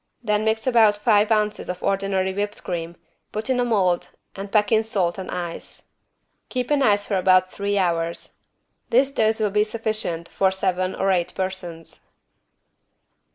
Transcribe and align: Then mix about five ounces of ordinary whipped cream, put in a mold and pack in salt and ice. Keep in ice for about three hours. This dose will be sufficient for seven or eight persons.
Then 0.23 0.43
mix 0.43 0.65
about 0.65 0.97
five 0.97 1.31
ounces 1.31 1.69
of 1.69 1.83
ordinary 1.83 2.33
whipped 2.33 2.63
cream, 2.63 2.95
put 3.31 3.51
in 3.51 3.59
a 3.59 3.63
mold 3.63 4.09
and 4.35 4.51
pack 4.51 4.71
in 4.71 4.83
salt 4.83 5.19
and 5.19 5.29
ice. 5.29 5.89
Keep 6.49 6.71
in 6.71 6.81
ice 6.81 7.05
for 7.05 7.17
about 7.17 7.51
three 7.53 7.77
hours. 7.77 8.33
This 8.89 9.11
dose 9.11 9.39
will 9.39 9.51
be 9.51 9.63
sufficient 9.63 10.27
for 10.27 10.49
seven 10.49 10.95
or 10.95 11.11
eight 11.11 11.35
persons. 11.35 12.01